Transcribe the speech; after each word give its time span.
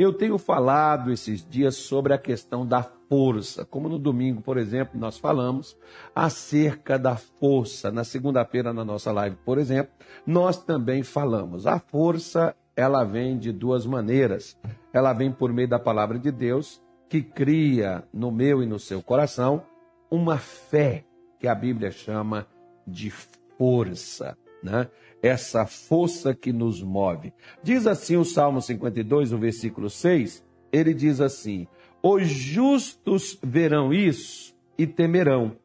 Eu 0.00 0.14
tenho 0.14 0.38
falado 0.38 1.12
esses 1.12 1.46
dias 1.46 1.76
sobre 1.76 2.14
a 2.14 2.18
questão 2.18 2.66
da 2.66 2.82
força, 2.82 3.66
como 3.66 3.86
no 3.86 3.98
domingo, 3.98 4.40
por 4.40 4.56
exemplo, 4.56 4.98
nós 4.98 5.18
falamos 5.18 5.76
acerca 6.14 6.98
da 6.98 7.16
força. 7.16 7.92
Na 7.92 8.02
segunda-feira, 8.02 8.72
na 8.72 8.82
nossa 8.82 9.12
live, 9.12 9.36
por 9.44 9.58
exemplo, 9.58 9.92
nós 10.26 10.56
também 10.56 11.02
falamos. 11.02 11.66
A 11.66 11.78
força, 11.78 12.56
ela 12.74 13.04
vem 13.04 13.36
de 13.36 13.52
duas 13.52 13.84
maneiras. 13.84 14.56
Ela 14.90 15.12
vem 15.12 15.30
por 15.30 15.52
meio 15.52 15.68
da 15.68 15.78
palavra 15.78 16.18
de 16.18 16.32
Deus, 16.32 16.82
que 17.06 17.20
cria 17.20 18.02
no 18.10 18.32
meu 18.32 18.62
e 18.62 18.66
no 18.66 18.78
seu 18.78 19.02
coração 19.02 19.62
uma 20.10 20.38
fé 20.38 21.04
que 21.38 21.46
a 21.46 21.54
Bíblia 21.54 21.90
chama 21.90 22.46
de 22.86 23.10
força, 23.10 24.34
né? 24.62 24.88
Essa 25.22 25.66
força 25.66 26.34
que 26.34 26.52
nos 26.52 26.82
move. 26.82 27.32
Diz 27.62 27.86
assim 27.86 28.16
o 28.16 28.24
Salmo 28.24 28.60
52, 28.60 29.32
o 29.32 29.38
versículo 29.38 29.90
6, 29.90 30.44
ele 30.72 30.94
diz 30.94 31.20
assim: 31.20 31.66
Os 32.02 32.26
justos 32.28 33.38
verão 33.42 33.92
isso 33.92 34.54
e 34.78 34.86
temerão, 34.86 35.56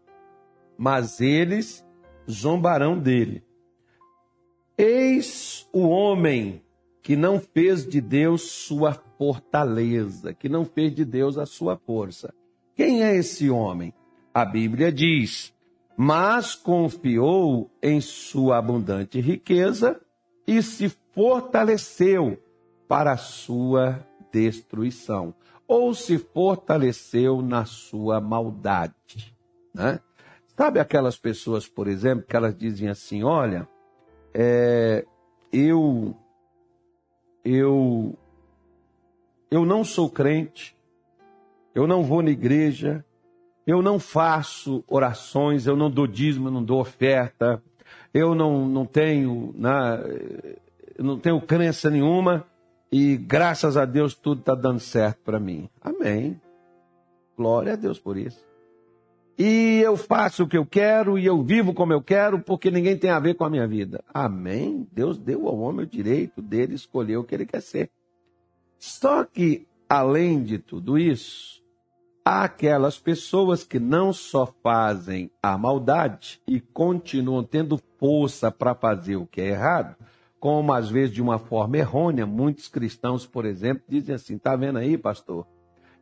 mas 0.77 1.21
eles 1.21 1.85
zombarão 2.29 2.99
dele. 2.99 3.43
Eis 4.77 5.69
o 5.71 5.87
homem 5.87 6.61
que 7.01 7.15
não 7.15 7.39
fez 7.39 7.87
de 7.87 8.01
Deus 8.01 8.41
sua 8.41 8.93
fortaleza, 9.17 10.33
que 10.33 10.49
não 10.49 10.65
fez 10.65 10.93
de 10.93 11.05
Deus 11.05 11.37
a 11.37 11.45
sua 11.45 11.77
força. 11.77 12.33
Quem 12.75 13.03
é 13.03 13.15
esse 13.15 13.49
homem? 13.49 13.93
A 14.33 14.43
Bíblia 14.43 14.91
diz: 14.91 15.54
mas 15.97 16.55
confiou 16.55 17.69
em 17.81 18.01
sua 18.01 18.57
abundante 18.57 19.19
riqueza 19.19 19.99
e 20.45 20.61
se 20.61 20.89
fortaleceu 21.13 22.37
para 22.87 23.13
a 23.13 23.17
sua 23.17 24.05
destruição, 24.31 25.33
ou 25.67 25.93
se 25.93 26.17
fortaleceu 26.17 27.41
na 27.41 27.65
sua 27.65 28.19
maldade. 28.19 29.33
Né? 29.73 29.99
Sabe 30.57 30.79
aquelas 30.79 31.17
pessoas, 31.17 31.67
por 31.67 31.87
exemplo, 31.87 32.25
que 32.27 32.35
elas 32.35 32.55
dizem 32.55 32.89
assim: 32.89 33.23
olha, 33.23 33.67
é, 34.33 35.05
eu, 35.51 36.15
eu, 37.43 38.17
eu 39.49 39.65
não 39.65 39.83
sou 39.83 40.09
crente, 40.09 40.77
eu 41.73 41.87
não 41.87 42.03
vou 42.03 42.21
na 42.21 42.29
igreja, 42.29 43.04
eu 43.65 43.81
não 43.81 43.99
faço 43.99 44.83
orações, 44.87 45.65
eu 45.65 45.75
não 45.75 45.89
dou 45.89 46.05
dízimo, 46.05 46.47
eu 46.47 46.51
não 46.51 46.63
dou 46.63 46.79
oferta, 46.79 47.61
eu 48.13 48.35
não, 48.35 48.67
não 48.67 48.85
tenho 48.85 49.53
na, 49.57 49.97
né, 49.97 50.55
não 50.97 51.19
tenho 51.19 51.41
crença 51.41 51.89
nenhuma 51.89 52.45
e 52.91 53.17
graças 53.17 53.75
a 53.75 53.85
Deus 53.85 54.15
tudo 54.15 54.39
está 54.39 54.55
dando 54.55 54.79
certo 54.79 55.19
para 55.23 55.39
mim. 55.39 55.69
Amém. 55.81 56.39
Glória 57.35 57.73
a 57.73 57.75
Deus 57.75 57.99
por 57.99 58.17
isso. 58.17 58.45
E 59.37 59.81
eu 59.83 59.97
faço 59.97 60.43
o 60.43 60.47
que 60.47 60.57
eu 60.57 60.65
quero 60.65 61.19
e 61.19 61.25
eu 61.25 61.43
vivo 61.43 61.73
como 61.73 61.91
eu 61.91 62.01
quero 62.01 62.39
porque 62.39 62.71
ninguém 62.71 62.97
tem 62.97 63.09
a 63.09 63.19
ver 63.19 63.33
com 63.33 63.43
a 63.43 63.49
minha 63.49 63.67
vida. 63.67 64.01
Amém. 64.13 64.87
Deus 64.93 65.17
deu 65.17 65.47
ao 65.47 65.59
homem 65.59 65.85
o 65.85 65.89
direito 65.89 66.41
dele 66.41 66.75
escolher 66.75 67.17
o 67.17 67.23
que 67.23 67.35
ele 67.35 67.45
quer 67.45 67.61
ser. 67.61 67.89
Só 68.79 69.25
que, 69.25 69.67
além 69.89 70.41
de 70.41 70.57
tudo 70.57 70.97
isso, 70.97 71.61
aquelas 72.25 72.97
pessoas 72.97 73.63
que 73.63 73.79
não 73.79 74.11
só 74.11 74.47
fazem 74.63 75.29
a 75.43 75.55
maldade 75.55 76.41
e 76.47 76.59
continuam 76.59 77.43
tendo 77.43 77.79
força 77.99 78.49
para 78.49 78.73
fazer 78.73 79.15
o 79.15 79.27
que 79.27 79.39
é 79.39 79.49
errado, 79.49 79.95
como 80.39 80.73
às 80.73 80.89
vezes 80.89 81.13
de 81.13 81.21
uma 81.21 81.37
forma 81.37 81.77
errônea, 81.77 82.25
muitos 82.25 82.67
cristãos, 82.67 83.27
por 83.27 83.45
exemplo, 83.45 83.83
dizem 83.87 84.15
assim: 84.15 84.39
tá 84.39 84.55
vendo 84.55 84.79
aí, 84.79 84.97
pastor? 84.97 85.45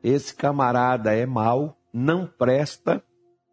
Esse 0.02 0.34
camarada 0.34 1.14
é 1.14 1.26
mau, 1.26 1.78
não 1.92 2.26
presta 2.26 3.04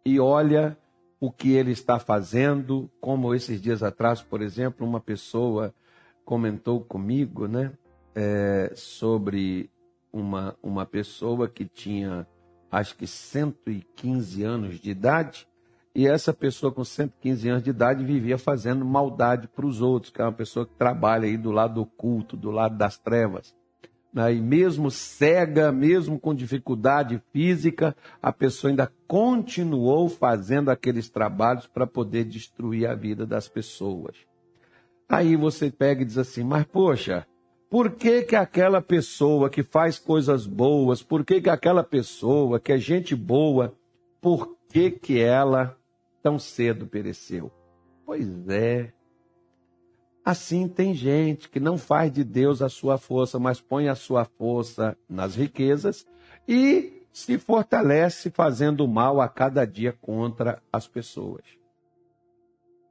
e 0.05 0.17
olha 0.17 0.77
o 1.19 1.29
que 1.29 1.51
ele 1.51 1.71
está 1.71 1.99
fazendo, 1.99 2.89
como 3.01 3.35
esses 3.35 3.61
dias 3.61 3.83
atrás, 3.83 4.21
por 4.21 4.41
exemplo, 4.41 4.87
uma 4.87 4.99
pessoa 4.99 5.73
comentou 6.23 6.81
comigo, 6.81 7.47
né, 7.47 7.73
é, 8.15 8.71
sobre 8.75 9.69
uma, 10.11 10.57
uma 10.63 10.85
pessoa 10.85 11.47
que 11.47 11.65
tinha 11.65 12.27
acho 12.71 12.95
que 12.95 13.05
115 13.05 14.43
anos 14.43 14.79
de 14.79 14.89
idade, 14.89 15.47
e 15.93 16.07
essa 16.07 16.33
pessoa 16.33 16.71
com 16.71 16.85
115 16.85 17.49
anos 17.49 17.63
de 17.63 17.69
idade 17.69 18.03
vivia 18.05 18.37
fazendo 18.37 18.85
maldade 18.85 19.47
para 19.49 19.65
os 19.65 19.81
outros, 19.81 20.11
que 20.11 20.21
é 20.21 20.23
uma 20.23 20.31
pessoa 20.31 20.65
que 20.65 20.73
trabalha 20.75 21.25
aí 21.25 21.35
do 21.35 21.51
lado 21.51 21.81
oculto, 21.81 22.37
do 22.37 22.49
lado 22.49 22.77
das 22.77 22.97
trevas. 22.97 23.53
Né? 24.13 24.35
E 24.35 24.41
mesmo 24.41 24.89
cega, 24.89 25.69
mesmo 25.71 26.17
com 26.17 26.33
dificuldade 26.33 27.21
física, 27.33 27.95
a 28.21 28.31
pessoa 28.31 28.71
ainda 28.71 28.91
continuou 29.05 30.07
fazendo 30.07 30.69
aqueles 30.69 31.09
trabalhos 31.09 31.67
para 31.67 31.85
poder 31.85 32.23
destruir 32.23 32.87
a 32.87 32.95
vida 32.95 33.25
das 33.25 33.49
pessoas. 33.49 34.15
Aí 35.09 35.35
você 35.35 35.69
pega 35.69 36.03
e 36.03 36.05
diz 36.05 36.17
assim, 36.17 36.43
mas 36.43 36.63
poxa, 36.63 37.27
por 37.71 37.91
que, 37.91 38.23
que 38.23 38.35
aquela 38.35 38.81
pessoa 38.81 39.49
que 39.49 39.63
faz 39.63 39.97
coisas 39.97 40.45
boas, 40.45 41.01
por 41.01 41.23
que, 41.23 41.39
que 41.39 41.49
aquela 41.49 41.85
pessoa 41.85 42.59
que 42.59 42.73
é 42.73 42.77
gente 42.77 43.15
boa, 43.15 43.73
por 44.19 44.57
que, 44.67 44.91
que 44.91 45.21
ela 45.21 45.77
tão 46.21 46.37
cedo 46.37 46.85
pereceu? 46.85 47.49
Pois 48.05 48.27
é. 48.49 48.91
Assim 50.23 50.67
tem 50.67 50.93
gente 50.93 51.47
que 51.47 51.61
não 51.61 51.77
faz 51.77 52.11
de 52.11 52.25
Deus 52.25 52.61
a 52.61 52.67
sua 52.67 52.97
força, 52.97 53.39
mas 53.39 53.61
põe 53.61 53.87
a 53.87 53.95
sua 53.95 54.25
força 54.25 54.97
nas 55.07 55.35
riquezas 55.35 56.05
e 56.45 57.07
se 57.13 57.37
fortalece 57.37 58.29
fazendo 58.29 58.85
mal 58.85 59.21
a 59.21 59.29
cada 59.29 59.63
dia 59.63 59.93
contra 59.93 60.61
as 60.73 60.89
pessoas. 60.89 61.45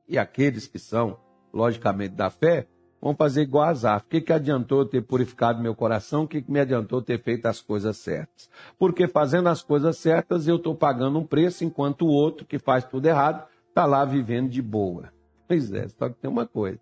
E 0.09 0.17
aqueles 0.17 0.67
que 0.67 0.79
são, 0.79 1.21
logicamente, 1.53 2.15
da 2.15 2.31
fé, 2.31 2.67
vão 3.01 3.15
fazer 3.15 3.43
igual 3.43 3.65
a 3.65 3.69
Azaf. 3.69 4.05
O 4.05 4.09
que, 4.09 4.21
que 4.21 4.33
adiantou 4.33 4.85
ter 4.85 5.01
purificado 5.03 5.63
meu 5.63 5.75
coração? 5.75 6.25
O 6.25 6.29
que, 6.29 6.43
que 6.43 6.51
me 6.51 6.61
adiantou 6.61 7.01
ter 7.01 7.21
feito 7.21 7.47
as 7.47 7.61
coisas 7.61 7.97
certas? 7.97 8.51
Porque 8.79 9.09
fazendo 9.09 9.49
as 9.49 9.63
coisas 9.63 9.97
certas, 9.97 10.47
eu 10.47 10.57
estou 10.57 10.75
pagando 10.75 11.19
um 11.19 11.27
preço, 11.27 11.65
enquanto 11.65 12.03
o 12.03 12.11
outro, 12.11 12.47
que 12.47 12.59
faz 12.59 12.85
tudo 12.85 13.07
errado, 13.07 13.47
está 13.69 13.87
lá 13.87 14.05
vivendo 14.05 14.51
de 14.51 14.61
boa. 14.61 15.13
Pois 15.49 15.73
é, 15.73 15.89
só 15.89 16.09
que 16.09 16.17
tem 16.17 16.31
uma 16.31 16.47
coisa. 16.47 16.81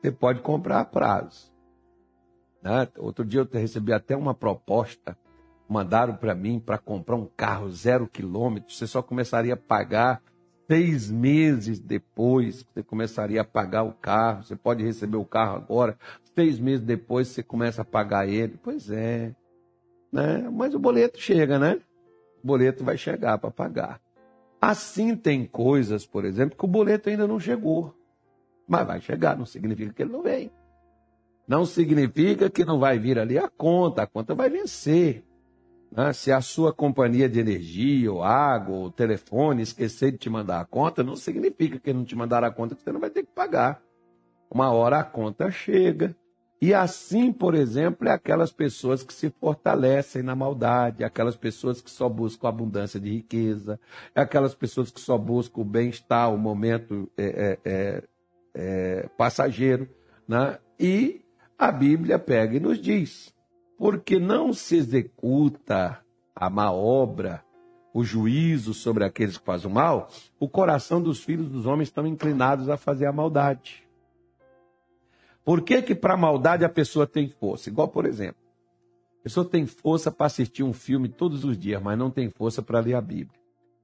Você 0.00 0.12
pode 0.12 0.40
comprar 0.40 0.80
a 0.80 0.84
prazo. 0.84 1.52
Né? 2.62 2.88
Outro 2.98 3.24
dia 3.24 3.40
eu 3.40 3.48
recebi 3.60 3.92
até 3.92 4.16
uma 4.16 4.34
proposta, 4.34 5.16
mandaram 5.68 6.16
para 6.16 6.34
mim 6.34 6.58
para 6.58 6.78
comprar 6.78 7.16
um 7.16 7.26
carro 7.26 7.70
zero 7.70 8.08
quilômetro. 8.08 8.72
Você 8.72 8.86
só 8.86 9.02
começaria 9.02 9.54
a 9.54 9.56
pagar 9.56 10.22
Seis 10.70 11.10
meses 11.10 11.80
depois, 11.80 12.62
você 12.62 12.82
começaria 12.82 13.40
a 13.40 13.44
pagar 13.44 13.84
o 13.84 13.92
carro. 13.92 14.44
Você 14.44 14.54
pode 14.54 14.84
receber 14.84 15.16
o 15.16 15.24
carro 15.24 15.56
agora. 15.56 15.98
Seis 16.34 16.58
meses 16.58 16.84
depois, 16.84 17.28
você 17.28 17.42
começa 17.42 17.80
a 17.80 17.86
pagar 17.86 18.28
ele. 18.28 18.58
Pois 18.62 18.90
é. 18.90 19.34
Né? 20.12 20.48
Mas 20.52 20.74
o 20.74 20.78
boleto 20.78 21.18
chega, 21.18 21.58
né? 21.58 21.80
O 22.44 22.46
boleto 22.46 22.84
vai 22.84 22.98
chegar 22.98 23.38
para 23.38 23.50
pagar. 23.50 24.00
Assim 24.60 25.16
tem 25.16 25.46
coisas, 25.46 26.04
por 26.04 26.26
exemplo, 26.26 26.56
que 26.56 26.64
o 26.64 26.68
boleto 26.68 27.08
ainda 27.08 27.26
não 27.26 27.40
chegou. 27.40 27.94
Mas 28.68 28.86
vai 28.86 29.00
chegar, 29.00 29.38
não 29.38 29.46
significa 29.46 29.94
que 29.94 30.02
ele 30.02 30.12
não 30.12 30.22
vem. 30.22 30.50
Não 31.46 31.64
significa 31.64 32.50
que 32.50 32.62
não 32.62 32.78
vai 32.78 32.98
vir 32.98 33.18
ali 33.18 33.38
a 33.38 33.48
conta, 33.48 34.02
a 34.02 34.06
conta 34.06 34.34
vai 34.34 34.50
vencer. 34.50 35.24
Né? 35.90 36.12
Se 36.12 36.30
a 36.30 36.40
sua 36.40 36.72
companhia 36.72 37.28
de 37.28 37.40
energia, 37.40 38.12
ou 38.12 38.22
água, 38.22 38.76
ou 38.76 38.90
telefone 38.90 39.62
esquecer 39.62 40.12
de 40.12 40.18
te 40.18 40.30
mandar 40.30 40.60
a 40.60 40.64
conta, 40.64 41.02
não 41.02 41.16
significa 41.16 41.78
que 41.78 41.92
não 41.92 42.04
te 42.04 42.16
mandar 42.16 42.44
a 42.44 42.50
conta 42.50 42.74
que 42.74 42.82
você 42.82 42.92
não 42.92 43.00
vai 43.00 43.10
ter 43.10 43.22
que 43.22 43.32
pagar. 43.32 43.82
Uma 44.50 44.70
hora 44.72 44.98
a 44.98 45.04
conta 45.04 45.50
chega. 45.50 46.14
E 46.60 46.74
assim, 46.74 47.32
por 47.32 47.54
exemplo, 47.54 48.08
é 48.08 48.12
aquelas 48.12 48.50
pessoas 48.50 49.04
que 49.04 49.14
se 49.14 49.30
fortalecem 49.30 50.22
na 50.22 50.34
maldade, 50.34 51.04
aquelas 51.04 51.36
pessoas 51.36 51.80
que 51.80 51.90
só 51.90 52.08
buscam 52.08 52.48
abundância 52.48 52.98
de 52.98 53.10
riqueza, 53.10 53.78
é 54.12 54.20
aquelas 54.20 54.56
pessoas 54.56 54.90
que 54.90 55.00
só 55.00 55.16
buscam 55.16 55.60
o 55.60 55.64
bem-estar, 55.64 56.34
o 56.34 56.36
momento 56.36 57.08
é, 57.16 57.58
é, 57.64 57.70
é, 57.70 58.04
é 58.54 59.08
passageiro. 59.16 59.88
Né? 60.26 60.58
E 60.80 61.22
a 61.56 61.70
Bíblia 61.70 62.18
pega 62.18 62.56
e 62.56 62.60
nos 62.60 62.80
diz: 62.80 63.32
porque 63.78 64.18
não 64.18 64.52
se 64.52 64.76
executa 64.76 66.00
a 66.34 66.50
má 66.50 66.72
obra, 66.72 67.44
o 67.94 68.04
juízo 68.04 68.74
sobre 68.74 69.04
aqueles 69.04 69.38
que 69.38 69.44
fazem 69.44 69.70
o 69.70 69.74
mal, 69.74 70.08
o 70.38 70.48
coração 70.48 71.00
dos 71.00 71.22
filhos 71.22 71.48
dos 71.48 71.64
homens 71.64 71.88
estão 71.88 72.06
inclinados 72.06 72.68
a 72.68 72.76
fazer 72.76 73.06
a 73.06 73.12
maldade. 73.12 73.84
Por 75.44 75.62
que 75.62 75.80
que 75.80 75.94
para 75.94 76.16
maldade 76.16 76.64
a 76.64 76.68
pessoa 76.68 77.06
tem 77.06 77.28
força? 77.28 77.70
Igual, 77.70 77.88
por 77.88 78.04
exemplo, 78.04 78.42
a 79.20 79.22
pessoa 79.22 79.48
tem 79.48 79.64
força 79.64 80.10
para 80.10 80.26
assistir 80.26 80.62
um 80.62 80.72
filme 80.72 81.08
todos 81.08 81.44
os 81.44 81.56
dias, 81.56 81.82
mas 81.82 81.98
não 81.98 82.10
tem 82.10 82.28
força 82.28 82.60
para 82.60 82.80
ler 82.80 82.94
a 82.94 83.00
Bíblia. 83.00 83.40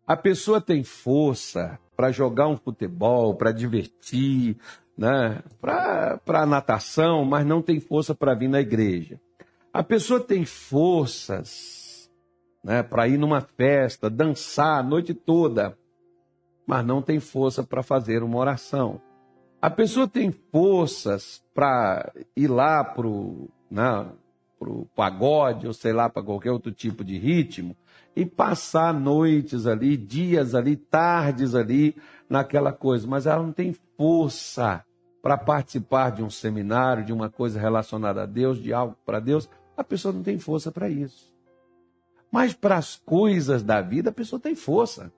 A 0.06 0.16
pessoa 0.16 0.60
tem 0.60 0.84
força 0.84 1.78
para 1.96 2.12
jogar 2.12 2.48
um 2.48 2.56
futebol, 2.56 3.34
para 3.34 3.52
divertir, 3.52 4.58
né? 4.98 5.42
para 5.60 6.46
natação, 6.46 7.24
mas 7.24 7.46
não 7.46 7.62
tem 7.62 7.80
força 7.80 8.14
para 8.14 8.34
vir 8.34 8.48
na 8.48 8.60
igreja. 8.60 9.18
A 9.74 9.82
pessoa 9.82 10.20
tem 10.20 10.44
forças 10.44 12.08
né, 12.62 12.80
para 12.80 13.08
ir 13.08 13.18
numa 13.18 13.40
festa, 13.40 14.08
dançar 14.08 14.78
a 14.78 14.82
noite 14.84 15.12
toda, 15.12 15.76
mas 16.64 16.86
não 16.86 17.02
tem 17.02 17.18
força 17.18 17.64
para 17.64 17.82
fazer 17.82 18.22
uma 18.22 18.38
oração. 18.38 19.00
A 19.60 19.68
pessoa 19.68 20.06
tem 20.06 20.30
forças 20.30 21.42
para 21.52 22.12
ir 22.36 22.46
lá 22.46 22.84
para 22.84 23.08
o 23.08 23.48
né, 23.68 24.06
pagode, 24.94 25.66
ou 25.66 25.72
sei 25.72 25.92
lá, 25.92 26.08
para 26.08 26.22
qualquer 26.22 26.52
outro 26.52 26.70
tipo 26.70 27.02
de 27.02 27.18
ritmo, 27.18 27.76
e 28.14 28.24
passar 28.24 28.94
noites 28.94 29.66
ali, 29.66 29.96
dias 29.96 30.54
ali, 30.54 30.76
tardes 30.76 31.52
ali, 31.52 31.96
naquela 32.30 32.72
coisa, 32.72 33.08
mas 33.08 33.26
ela 33.26 33.42
não 33.42 33.52
tem 33.52 33.74
força 33.96 34.84
para 35.20 35.36
participar 35.36 36.10
de 36.10 36.22
um 36.22 36.30
seminário, 36.30 37.04
de 37.04 37.12
uma 37.12 37.28
coisa 37.28 37.58
relacionada 37.58 38.22
a 38.22 38.26
Deus, 38.26 38.62
de 38.62 38.72
algo 38.72 38.96
para 39.04 39.18
Deus, 39.18 39.48
a 39.76 39.84
pessoa 39.84 40.12
não 40.12 40.22
tem 40.22 40.38
força 40.38 40.70
para 40.70 40.88
isso. 40.88 41.32
Mas 42.30 42.52
para 42.52 42.76
as 42.76 42.96
coisas 42.96 43.62
da 43.62 43.80
vida, 43.80 44.10
a 44.10 44.12
pessoa 44.12 44.40
tem 44.40 44.54
força. 44.54 45.12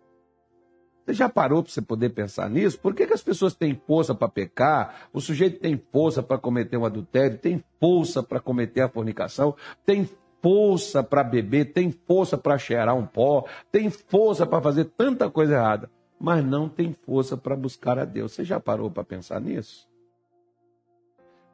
Você 1.07 1.15
já 1.15 1.29
parou 1.29 1.63
para 1.63 1.73
você 1.73 1.81
poder 1.81 2.11
pensar 2.11 2.51
nisso? 2.51 2.81
Por 2.81 2.93
que, 2.93 3.07
que 3.07 3.13
as 3.15 3.23
pessoas 3.23 3.55
têm 3.55 3.81
força 3.87 4.15
para 4.15 4.29
pecar? 4.29 5.09
O 5.13 5.21
sujeito 5.21 5.61
tem 5.61 5.81
força 5.93 6.21
para 6.21 6.37
cometer 6.37 6.77
um 6.77 6.85
adultério, 6.85 7.39
tem 7.39 7.63
força 7.79 8.23
para 8.23 8.41
cometer 8.41 8.81
a 8.81 8.89
fornicação, 8.89 9.55
tem 9.85 10.09
força 10.43 11.05
para 11.05 11.23
beber, 11.23 11.73
tem 11.73 11.93
força 11.93 12.37
para 12.37 12.59
cheirar 12.59 12.97
um 12.97 13.07
pó, 13.07 13.47
tem 13.71 13.89
força 13.89 14.45
para 14.45 14.61
fazer 14.61 14.87
tanta 14.87 15.31
coisa 15.31 15.55
errada, 15.55 15.91
mas 16.19 16.45
não 16.45 16.69
tem 16.69 16.93
força 16.93 17.37
para 17.37 17.57
buscar 17.57 17.99
a 17.99 18.05
Deus. 18.05 18.33
Você 18.33 18.45
já 18.45 18.59
parou 18.59 18.91
para 18.91 19.05
pensar 19.05 19.41
nisso? 19.41 19.89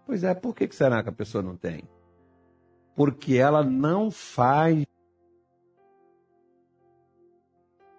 Pois 0.06 0.24
é, 0.24 0.34
por 0.34 0.54
que, 0.54 0.66
que 0.66 0.74
será 0.74 1.02
que 1.02 1.10
a 1.10 1.12
pessoa 1.12 1.42
não 1.42 1.56
tem? 1.56 1.84
Porque 2.94 3.36
ela 3.36 3.64
não 3.64 4.10
faz 4.10 4.86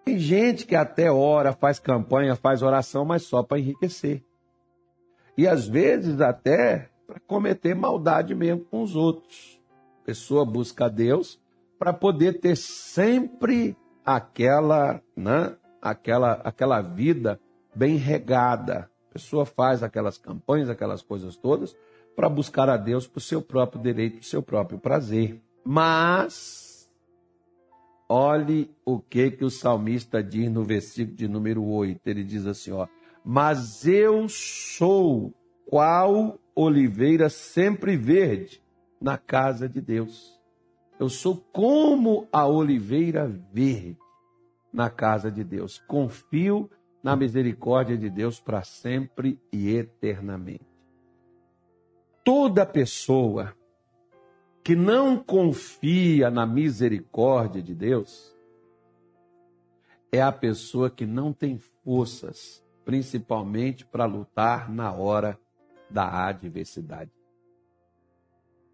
Tem 0.06 0.20
gente 0.20 0.66
que 0.66 0.76
até 0.76 1.10
ora, 1.10 1.54
faz 1.54 1.80
campanha, 1.80 2.36
faz 2.36 2.62
oração, 2.62 3.06
mas 3.06 3.24
só 3.24 3.42
para 3.42 3.60
enriquecer. 3.60 4.24
E 5.38 5.48
às 5.48 5.68
vezes 5.68 6.20
até 6.20 6.90
para 7.08 7.20
cometer 7.22 7.74
maldade 7.74 8.36
mesmo 8.36 8.66
com 8.66 8.84
os 8.84 8.96
outros. 8.96 9.60
A 10.02 10.06
pessoa 10.06 10.46
busca 10.46 10.86
a 10.86 10.90
Deus 10.90 11.42
para 11.80 11.94
poder 11.94 12.40
ter 12.40 12.58
sempre 12.58 13.78
aquela, 14.06 15.02
né, 15.16 15.56
aquela, 15.82 16.34
aquela 16.44 16.82
vida 16.82 17.40
bem 17.74 17.96
regada. 17.96 18.90
A 19.10 19.14
pessoa 19.14 19.46
faz 19.46 19.84
aquelas 19.84 20.18
campanhas, 20.18 20.70
aquelas 20.70 21.02
coisas 21.02 21.38
todas, 21.38 21.76
para 22.16 22.30
buscar 22.30 22.70
a 22.70 22.78
Deus 22.78 23.10
o 23.14 23.20
seu 23.20 23.42
próprio 23.42 23.82
direito, 23.82 24.20
o 24.20 24.24
seu 24.24 24.42
próprio 24.42 24.80
prazer. 24.80 25.42
Mas 25.66 26.74
Olhe 28.16 28.70
o 28.86 29.00
que 29.00 29.32
que 29.32 29.44
o 29.44 29.50
salmista 29.50 30.22
diz 30.22 30.52
no 30.52 30.64
versículo 30.64 31.18
de 31.18 31.28
número 31.28 31.64
8. 31.66 32.00
Ele 32.06 32.24
diz 32.24 32.46
assim, 32.46 32.72
ó: 32.72 32.88
"Mas 33.26 33.88
eu 33.88 34.28
sou 34.30 35.34
qual 35.66 36.38
oliveira 36.54 37.28
sempre 37.28 37.98
verde 37.98 38.62
na 39.02 39.18
casa 39.18 39.68
de 39.68 39.82
Deus. 39.82 40.40
Eu 41.00 41.10
sou 41.10 41.38
como 41.52 42.28
a 42.32 42.46
oliveira 42.46 43.28
verde 43.52 43.98
na 44.72 44.92
casa 44.92 45.32
de 45.32 45.44
Deus. 45.44 45.80
Confio 45.88 46.70
na 47.02 47.16
misericórdia 47.16 47.98
de 47.98 48.12
Deus 48.12 48.40
para 48.40 48.64
sempre 48.64 49.40
e 49.52 49.76
eternamente." 49.76 50.73
Toda 52.24 52.66
pessoa 52.66 53.54
que 54.64 54.78
não 54.78 55.22
confia 55.22 56.32
na 56.32 56.46
misericórdia 56.46 57.62
de 57.62 57.76
Deus 57.76 58.34
é 60.10 60.22
a 60.22 60.32
pessoa 60.32 60.90
que 60.90 61.06
não 61.06 61.34
tem 61.34 61.58
forças, 61.58 62.64
principalmente 62.86 63.86
para 63.86 64.06
lutar 64.06 64.72
na 64.72 64.94
hora 64.94 65.38
da 65.90 66.28
adversidade. 66.28 67.12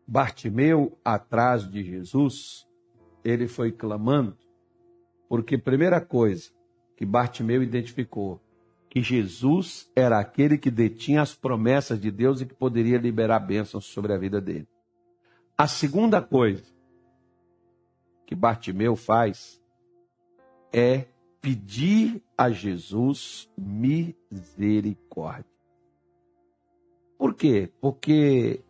Bartimeu, 0.05 0.95
atrás 1.03 1.67
de 1.67 1.83
Jesus, 1.83 2.67
ele 3.23 3.47
foi 3.47 3.71
clamando, 3.71 4.37
porque 5.27 5.57
primeira 5.57 5.99
coisa 5.99 6.51
que 6.95 7.05
Bartimeu 7.05 7.63
identificou, 7.63 8.39
que 8.89 9.01
Jesus 9.01 9.89
era 9.95 10.19
aquele 10.19 10.57
que 10.57 10.71
detinha 10.71 11.21
as 11.21 11.35
promessas 11.35 11.99
de 11.99 12.09
Deus 12.09 12.41
e 12.41 12.45
que 12.45 12.55
poderia 12.55 12.97
liberar 12.97 13.39
bênçãos 13.39 13.85
sobre 13.85 14.11
a 14.13 14.17
vida 14.17 14.41
dele. 14.41 14.67
A 15.57 15.67
segunda 15.67 16.21
coisa 16.21 16.63
que 18.25 18.33
Bartimeu 18.33 18.95
faz 18.95 19.61
é 20.73 21.05
pedir 21.41 22.21
a 22.37 22.49
Jesus 22.49 23.49
misericórdia. 23.57 25.45
Por 27.17 27.33
quê? 27.35 27.71
Porque 27.79 28.63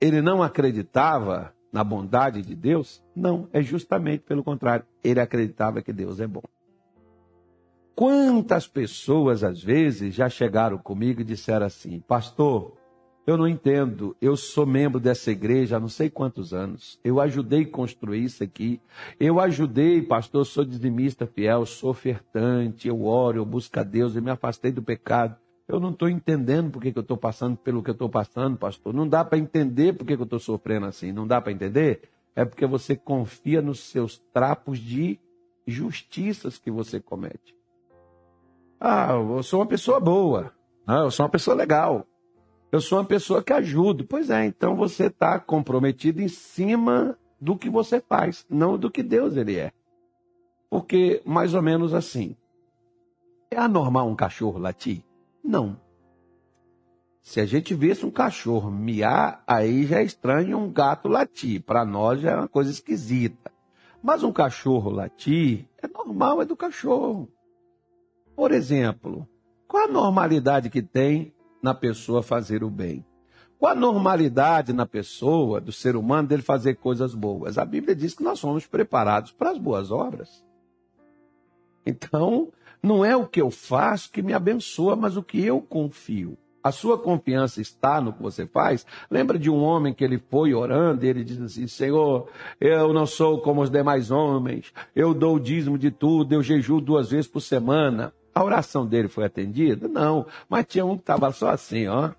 ele 0.00 0.20
não 0.20 0.42
acreditava 0.42 1.54
na 1.72 1.82
bondade 1.82 2.42
de 2.42 2.54
Deus? 2.54 3.02
Não, 3.14 3.48
é 3.52 3.62
justamente 3.62 4.22
pelo 4.22 4.44
contrário. 4.44 4.84
Ele 5.02 5.20
acreditava 5.20 5.80
que 5.80 5.92
Deus 5.92 6.20
é 6.20 6.26
bom. 6.26 6.42
Quantas 7.94 8.66
pessoas, 8.66 9.44
às 9.44 9.62
vezes, 9.62 10.14
já 10.14 10.28
chegaram 10.28 10.76
comigo 10.78 11.20
e 11.20 11.24
disseram 11.24 11.66
assim: 11.66 12.00
Pastor, 12.00 12.76
eu 13.26 13.38
não 13.38 13.46
entendo. 13.46 14.16
Eu 14.20 14.36
sou 14.36 14.66
membro 14.66 15.00
dessa 15.00 15.30
igreja 15.30 15.76
há 15.76 15.80
não 15.80 15.88
sei 15.88 16.10
quantos 16.10 16.52
anos. 16.52 16.98
Eu 17.04 17.20
ajudei 17.20 17.64
construir 17.64 18.24
isso 18.24 18.42
aqui. 18.42 18.80
Eu 19.18 19.40
ajudei, 19.40 20.02
pastor, 20.02 20.44
sou 20.44 20.64
dizimista 20.64 21.26
fiel, 21.26 21.64
sou 21.64 21.90
ofertante, 21.90 22.88
eu 22.88 23.04
oro, 23.04 23.38
eu 23.38 23.46
busco 23.46 23.78
a 23.78 23.82
Deus, 23.82 24.16
eu 24.16 24.22
me 24.22 24.30
afastei 24.30 24.72
do 24.72 24.82
pecado. 24.82 25.36
Eu 25.66 25.80
não 25.80 25.90
estou 25.90 26.08
entendendo 26.08 26.70
por 26.70 26.82
que, 26.82 26.92
eu 26.94 27.00
estou 27.00 27.16
passando 27.16 27.56
pelo 27.56 27.82
que 27.82 27.88
eu 27.88 27.94
estou 27.94 28.08
passando, 28.08 28.58
pastor. 28.58 28.92
Não 28.92 29.08
dá 29.08 29.24
para 29.24 29.38
entender 29.38 29.94
por 29.94 30.04
que, 30.04 30.16
que 30.16 30.20
eu 30.20 30.24
estou 30.24 30.38
sofrendo 30.38 30.84
assim. 30.84 31.12
Não 31.12 31.26
dá 31.26 31.40
para 31.40 31.52
entender? 31.52 32.02
É 32.36 32.44
porque 32.44 32.66
você 32.66 32.94
confia 32.94 33.62
nos 33.62 33.80
seus 33.80 34.18
trapos 34.34 34.78
de 34.78 35.18
justiças 35.66 36.58
que 36.58 36.70
você 36.70 37.00
comete. 37.00 37.54
Ah, 38.86 39.12
eu 39.12 39.42
sou 39.42 39.60
uma 39.60 39.66
pessoa 39.66 39.98
boa. 39.98 40.52
Ah, 40.86 40.98
eu 40.98 41.10
sou 41.10 41.24
uma 41.24 41.30
pessoa 41.30 41.56
legal. 41.56 42.06
Eu 42.70 42.82
sou 42.82 42.98
uma 42.98 43.04
pessoa 43.06 43.42
que 43.42 43.50
ajudo. 43.50 44.04
Pois 44.04 44.28
é, 44.28 44.44
então 44.44 44.76
você 44.76 45.06
está 45.06 45.40
comprometido 45.40 46.20
em 46.20 46.28
cima 46.28 47.18
do 47.40 47.56
que 47.56 47.70
você 47.70 47.98
faz, 47.98 48.44
não 48.46 48.76
do 48.76 48.90
que 48.90 49.02
Deus 49.02 49.38
ele 49.38 49.56
é. 49.56 49.72
Porque, 50.68 51.22
mais 51.24 51.54
ou 51.54 51.62
menos 51.62 51.94
assim, 51.94 52.36
é 53.50 53.56
anormal 53.56 54.06
um 54.06 54.14
cachorro 54.14 54.58
latir? 54.58 55.02
Não. 55.42 55.80
Se 57.22 57.40
a 57.40 57.46
gente 57.46 57.74
visse 57.74 58.04
um 58.04 58.10
cachorro 58.10 58.70
miar, 58.70 59.42
aí 59.46 59.86
já 59.86 60.00
é 60.00 60.04
estranho 60.04 60.58
um 60.58 60.70
gato 60.70 61.08
latir. 61.08 61.62
Para 61.62 61.86
nós 61.86 62.20
já 62.20 62.32
é 62.32 62.36
uma 62.36 62.48
coisa 62.48 62.70
esquisita. 62.70 63.50
Mas 64.02 64.22
um 64.22 64.30
cachorro 64.30 64.90
latir 64.90 65.66
é 65.82 65.88
normal, 65.88 66.42
é 66.42 66.44
do 66.44 66.54
cachorro. 66.54 67.30
Por 68.36 68.52
exemplo, 68.52 69.28
qual 69.66 69.84
a 69.84 69.92
normalidade 69.92 70.70
que 70.70 70.82
tem 70.82 71.34
na 71.64 71.72
pessoa 71.72 72.22
fazer 72.22 72.62
o 72.62 72.68
bem. 72.68 73.02
Qual 73.58 73.72
a 73.72 73.74
normalidade 73.74 74.74
na 74.74 74.84
pessoa, 74.84 75.62
do 75.62 75.72
ser 75.72 75.96
humano, 75.96 76.28
dele 76.28 76.42
fazer 76.42 76.74
coisas 76.74 77.14
boas? 77.14 77.56
A 77.56 77.64
Bíblia 77.64 77.96
diz 77.96 78.12
que 78.12 78.22
nós 78.22 78.38
somos 78.38 78.66
preparados 78.66 79.32
para 79.32 79.50
as 79.50 79.56
boas 79.56 79.90
obras. 79.90 80.44
Então, 81.86 82.52
não 82.82 83.02
é 83.02 83.16
o 83.16 83.26
que 83.26 83.40
eu 83.40 83.50
faço 83.50 84.12
que 84.12 84.22
me 84.22 84.34
abençoa, 84.34 84.94
mas 84.94 85.16
o 85.16 85.22
que 85.22 85.42
eu 85.42 85.62
confio. 85.62 86.36
A 86.62 86.70
sua 86.70 86.98
confiança 86.98 87.62
está 87.62 87.98
no 87.98 88.12
que 88.12 88.22
você 88.22 88.46
faz. 88.46 88.84
Lembra 89.10 89.38
de 89.38 89.48
um 89.48 89.62
homem 89.62 89.94
que 89.94 90.04
ele 90.04 90.18
foi 90.18 90.52
orando 90.52 91.04
e 91.04 91.08
ele 91.08 91.24
diz 91.24 91.40
assim: 91.40 91.66
Senhor, 91.66 92.28
eu 92.60 92.92
não 92.92 93.06
sou 93.06 93.40
como 93.40 93.62
os 93.62 93.70
demais 93.70 94.10
homens, 94.10 94.70
eu 94.94 95.14
dou 95.14 95.36
o 95.36 95.40
dízimo 95.40 95.78
de 95.78 95.90
tudo, 95.90 96.34
eu 96.34 96.42
jejuo 96.42 96.80
duas 96.80 97.10
vezes 97.10 97.26
por 97.26 97.40
semana. 97.40 98.12
A 98.34 98.42
oração 98.42 98.84
dele 98.84 99.08
foi 99.08 99.24
atendida? 99.24 99.86
Não. 99.86 100.26
Mas 100.48 100.66
tinha 100.66 100.84
um 100.84 100.96
que 100.96 101.02
estava 101.02 101.30
só 101.30 101.50
assim, 101.50 101.86
ó. 101.86 102.10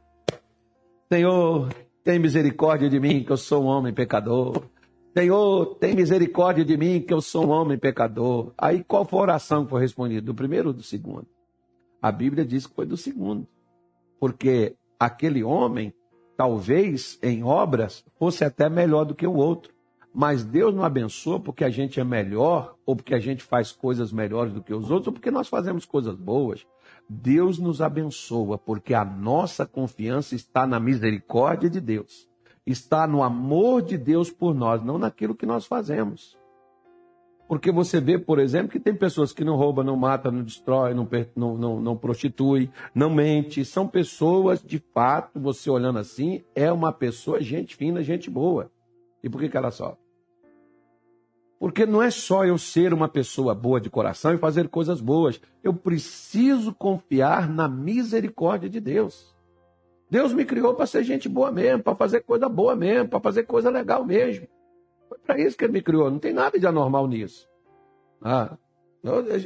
Senhor, 1.12 1.70
tem 2.04 2.18
misericórdia 2.18 2.90
de 2.90 3.00
mim, 3.00 3.24
que 3.24 3.32
eu 3.32 3.38
sou 3.38 3.64
um 3.64 3.68
homem 3.68 3.94
pecador. 3.94 4.64
Senhor, 5.18 5.76
tem 5.76 5.94
misericórdia 5.94 6.64
de 6.64 6.78
mim, 6.78 7.02
que 7.02 7.14
eu 7.14 7.22
sou 7.22 7.48
um 7.48 7.50
homem 7.50 7.78
pecador. 7.78 8.54
Aí 8.58 8.84
qual 8.84 9.06
foi 9.06 9.20
a 9.20 9.24
oração 9.24 9.66
que 9.66 9.72
foi 9.72 9.82
respondida? 9.82 10.22
Do 10.22 10.34
primeiro 10.34 10.70
ou 10.70 10.74
do 10.74 10.84
segundo? 10.84 11.28
A 12.02 12.12
Bíblia 12.12 12.46
diz 12.46 12.66
que 12.66 12.76
foi 12.76 12.86
do 12.86 12.96
segundo. 12.96 13.46
Porque 14.20 14.76
aquele 15.00 15.44
homem, 15.44 15.94
talvez 16.38 17.20
em 17.22 17.44
obras, 17.44 18.06
fosse 18.18 18.46
até 18.46 18.70
melhor 18.70 19.04
do 19.04 19.16
que 19.16 19.28
o 19.28 19.36
outro. 19.36 19.75
Mas 20.18 20.46
Deus 20.46 20.74
não 20.74 20.86
abençoa 20.86 21.42
porque 21.42 21.66
a 21.66 21.70
gente 21.70 22.00
é 22.00 22.04
melhor, 22.06 22.78
ou 22.86 22.96
porque 22.96 23.14
a 23.14 23.20
gente 23.20 23.44
faz 23.44 23.74
coisas 23.74 24.14
melhores 24.14 24.54
do 24.54 24.64
que 24.64 24.74
os 24.74 24.90
outros, 24.90 25.08
ou 25.08 25.14
porque 25.14 25.30
nós 25.30 25.50
fazemos 25.50 25.84
coisas 25.84 26.16
boas. 26.16 26.66
Deus 27.10 27.60
nos 27.60 27.82
abençoa 27.82 28.58
porque 28.58 28.94
a 28.94 29.04
nossa 29.04 29.66
confiança 29.66 30.34
está 30.34 30.66
na 30.66 30.80
misericórdia 30.80 31.70
de 31.70 31.82
Deus. 31.82 32.30
está 32.66 33.06
no 33.06 33.22
amor 33.22 33.82
de 33.82 33.98
Deus 33.98 34.32
por 34.32 34.56
nós, 34.56 34.82
não 34.82 34.98
naquilo 34.98 35.36
que 35.36 35.46
nós 35.46 35.66
fazemos. 35.66 36.38
Porque 37.46 37.70
você 37.70 38.00
vê, 38.00 38.18
por 38.18 38.40
exemplo, 38.40 38.70
que 38.70 38.80
tem 38.80 38.96
pessoas 38.96 39.34
que 39.34 39.44
não 39.44 39.58
roubam, 39.58 39.84
não 39.84 39.98
matam, 39.98 40.32
não 40.32 40.44
destrói, 40.44 40.94
não, 40.94 41.08
não, 41.36 41.58
não, 41.58 41.82
não 41.82 41.98
prostitui, 41.98 42.72
não 42.96 43.14
mente. 43.14 43.66
São 43.66 43.86
pessoas, 43.86 44.64
de 44.64 44.80
fato, 44.80 45.40
você 45.40 45.70
olhando 45.70 46.00
assim, 46.00 46.42
é 46.56 46.72
uma 46.72 46.94
pessoa, 46.94 47.42
gente 47.42 47.76
fina, 47.76 48.02
gente 48.02 48.32
boa. 48.32 48.72
E 49.22 49.30
por 49.30 49.42
que, 49.42 49.50
que 49.50 49.58
ela 49.58 49.70
sofre? 49.70 50.05
Porque 51.66 51.84
não 51.84 52.00
é 52.00 52.12
só 52.12 52.46
eu 52.46 52.60
ser 52.60 52.94
uma 52.94 53.10
pessoa 53.10 53.56
boa 53.56 53.82
de 53.82 53.90
coração 53.90 54.32
e 54.32 54.38
fazer 54.38 54.70
coisas 54.70 55.02
boas. 55.02 55.42
Eu 55.64 55.74
preciso 55.74 56.72
confiar 56.72 57.50
na 57.50 57.68
misericórdia 57.68 58.70
de 58.70 58.80
Deus. 58.80 59.36
Deus 60.08 60.32
me 60.32 60.46
criou 60.46 60.76
para 60.76 60.86
ser 60.86 61.04
gente 61.04 61.28
boa 61.28 61.52
mesmo, 61.52 61.82
para 61.82 61.96
fazer 61.96 62.22
coisa 62.22 62.48
boa 62.48 62.76
mesmo, 62.76 63.10
para 63.10 63.20
fazer 63.20 63.46
coisa 63.46 63.72
legal 63.72 64.06
mesmo. 64.06 64.48
Foi 65.10 65.18
para 65.18 65.40
isso 65.40 65.58
que 65.58 65.64
ele 65.64 65.74
me 65.74 65.82
criou. 65.82 66.12
Não 66.12 66.20
tem 66.20 66.34
nada 66.34 66.60
de 66.60 66.68
anormal 66.68 67.08
nisso. 67.08 67.50
Ah, 68.22 68.56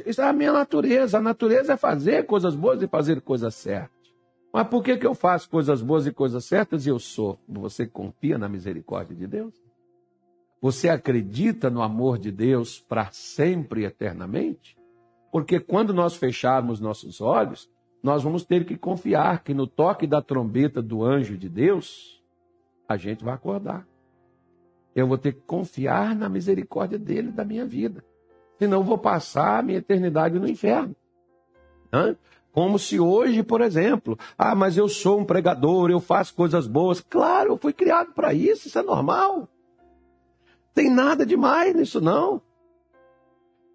isso 0.04 0.20
é 0.20 0.28
a 0.28 0.32
minha 0.34 0.52
natureza. 0.52 1.16
A 1.16 1.22
natureza 1.22 1.72
é 1.72 1.76
fazer 1.78 2.26
coisas 2.26 2.54
boas 2.54 2.82
e 2.82 2.86
fazer 2.86 3.22
coisas 3.22 3.54
certas. 3.54 4.12
Mas 4.52 4.68
por 4.68 4.84
que, 4.84 4.98
que 4.98 5.06
eu 5.06 5.14
faço 5.14 5.48
coisas 5.48 5.80
boas 5.80 6.06
e 6.06 6.12
coisas 6.12 6.44
certas 6.44 6.84
e 6.84 6.90
eu 6.90 6.98
sou? 6.98 7.38
Você 7.48 7.86
confia 7.86 8.36
na 8.36 8.46
misericórdia 8.46 9.16
de 9.16 9.26
Deus? 9.26 9.69
Você 10.60 10.88
acredita 10.88 11.70
no 11.70 11.80
amor 11.80 12.18
de 12.18 12.30
Deus 12.30 12.78
para 12.78 13.10
sempre 13.12 13.82
e 13.82 13.84
eternamente? 13.84 14.76
Porque 15.32 15.58
quando 15.58 15.94
nós 15.94 16.16
fecharmos 16.16 16.80
nossos 16.80 17.20
olhos, 17.20 17.70
nós 18.02 18.22
vamos 18.22 18.44
ter 18.44 18.66
que 18.66 18.76
confiar 18.76 19.42
que 19.42 19.54
no 19.54 19.66
toque 19.66 20.06
da 20.06 20.20
trombeta 20.20 20.82
do 20.82 21.02
anjo 21.04 21.36
de 21.38 21.48
Deus, 21.48 22.22
a 22.88 22.96
gente 22.96 23.24
vai 23.24 23.34
acordar. 23.34 23.86
Eu 24.94 25.06
vou 25.06 25.16
ter 25.16 25.32
que 25.32 25.40
confiar 25.40 26.14
na 26.14 26.28
misericórdia 26.28 26.98
dele 26.98 27.30
da 27.30 27.44
minha 27.44 27.64
vida. 27.64 28.04
Senão 28.58 28.82
vou 28.82 28.98
passar 28.98 29.60
a 29.60 29.62
minha 29.62 29.78
eternidade 29.78 30.38
no 30.38 30.48
inferno. 30.48 30.94
Hã? 31.92 32.16
Como 32.52 32.78
se 32.78 32.98
hoje, 32.98 33.42
por 33.42 33.60
exemplo, 33.60 34.18
ah, 34.36 34.54
mas 34.54 34.76
eu 34.76 34.88
sou 34.88 35.20
um 35.20 35.24
pregador, 35.24 35.90
eu 35.90 36.00
faço 36.00 36.34
coisas 36.34 36.66
boas. 36.66 37.00
Claro, 37.00 37.52
eu 37.52 37.56
fui 37.56 37.72
criado 37.72 38.12
para 38.12 38.34
isso, 38.34 38.66
isso 38.66 38.78
é 38.78 38.82
normal. 38.82 39.48
Tem 40.74 40.90
nada 40.90 41.26
demais 41.26 41.74
nisso, 41.74 42.00
não. 42.00 42.42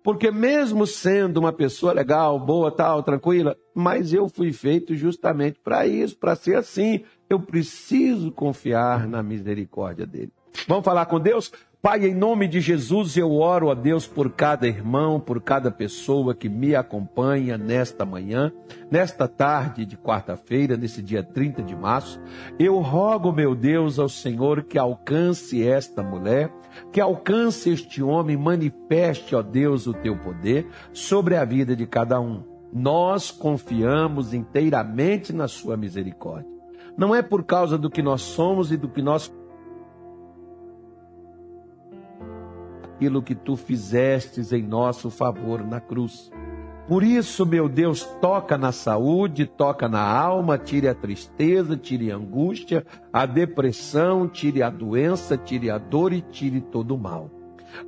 Porque 0.03 0.29
mesmo 0.29 0.85
sendo 0.85 1.37
uma 1.39 1.51
pessoa 1.51 1.91
legal, 1.91 2.39
boa, 2.39 2.71
tal, 2.71 3.01
tranquila, 3.01 3.57
mas 3.73 4.13
eu 4.13 4.29
fui 4.29 4.53
feito 4.53 4.95
justamente 4.95 5.59
para 5.59 5.87
isso, 5.87 6.15
para 6.15 6.35
ser 6.35 6.55
assim. 6.57 7.03
Eu 7.27 7.39
preciso 7.39 8.31
confiar 8.31 9.07
na 9.07 9.23
misericórdia 9.23 10.05
dele. 10.05 10.31
Vamos 10.67 10.85
falar 10.85 11.07
com 11.07 11.19
Deus? 11.19 11.51
Pai, 11.85 12.03
em 12.03 12.15
nome 12.15 12.47
de 12.47 12.59
Jesus, 12.61 13.15
eu 13.15 13.31
oro 13.33 13.69
a 13.69 13.75
Deus 13.75 14.07
por 14.07 14.31
cada 14.31 14.67
irmão, 14.67 15.19
por 15.19 15.39
cada 15.39 15.69
pessoa 15.69 16.33
que 16.33 16.49
me 16.49 16.75
acompanha 16.75 17.59
nesta 17.59 18.03
manhã, 18.03 18.51
nesta 18.89 19.27
tarde 19.27 19.85
de 19.85 19.95
quarta-feira, 19.95 20.75
nesse 20.75 20.99
dia 20.99 21.21
30 21.21 21.61
de 21.61 21.75
março. 21.75 22.19
Eu 22.57 22.79
rogo, 22.79 23.31
meu 23.31 23.53
Deus, 23.53 23.99
ao 23.99 24.09
Senhor 24.09 24.63
que 24.63 24.79
alcance 24.79 25.61
esta 25.61 26.01
mulher, 26.01 26.51
que 26.91 26.99
alcance 26.99 27.69
este 27.69 28.01
homem, 28.01 28.35
manifeste, 28.35 29.35
ó 29.35 29.43
Deus, 29.43 29.85
o 29.85 29.93
teu 29.93 30.17
poder 30.17 30.65
sobre 30.91 31.35
a 31.35 31.45
vida 31.45 31.75
de 31.75 31.85
cada 31.85 32.19
um. 32.19 32.41
Nós 32.73 33.29
confiamos 33.29 34.33
inteiramente 34.33 35.31
na 35.31 35.47
sua 35.47 35.77
misericórdia. 35.77 36.49
Não 36.97 37.13
é 37.13 37.21
por 37.21 37.43
causa 37.43 37.77
do 37.77 37.91
que 37.91 38.01
nós 38.01 38.23
somos 38.23 38.71
e 38.71 38.77
do 38.77 38.89
que 38.89 39.03
nós 39.03 39.31
aquilo 42.95 43.21
que 43.21 43.35
tu 43.35 43.57
fizestes 43.57 44.53
em 44.53 44.63
nosso 44.63 45.09
favor 45.09 45.65
na 45.65 45.81
cruz. 45.81 46.31
Por 46.87 47.03
isso, 47.03 47.45
meu 47.45 47.67
Deus, 47.67 48.03
toca 48.21 48.57
na 48.57 48.71
saúde, 48.71 49.45
toca 49.45 49.89
na 49.89 50.01
alma, 50.01 50.57
tire 50.57 50.87
a 50.87 50.95
tristeza, 50.95 51.75
tire 51.75 52.11
a 52.11 52.15
angústia, 52.15 52.85
a 53.11 53.25
depressão, 53.25 54.27
tire 54.27 54.61
a 54.61 54.69
doença, 54.69 55.35
tire 55.35 55.69
a 55.69 55.77
dor 55.77 56.13
e 56.13 56.21
tire 56.21 56.61
todo 56.61 56.95
o 56.95 56.97
mal. 56.97 57.29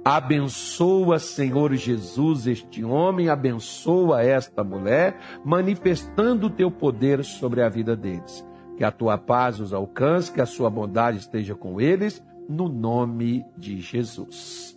Abençoa, 0.04 1.20
Senhor 1.20 1.74
Jesus, 1.76 2.48
este 2.48 2.84
homem, 2.84 3.30
abençoa 3.30 4.24
esta 4.24 4.64
mulher, 4.64 5.18
manifestando 5.46 6.48
o 6.48 6.50
teu 6.50 6.70
poder 6.70 7.24
sobre 7.24 7.62
a 7.62 7.70
vida 7.70 7.96
deles. 7.96 8.46
Que 8.76 8.84
a 8.84 8.92
tua 8.92 9.18
paz 9.18 9.60
os 9.60 9.74
alcance, 9.74 10.32
que 10.32 10.42
a 10.42 10.46
sua 10.46 10.70
bondade 10.70 11.20
esteja 11.20 11.56
com 11.56 11.80
eles, 11.80 12.22
no 12.50 12.68
nome 12.68 13.46
de 13.56 13.80
Jesus. 13.80 14.77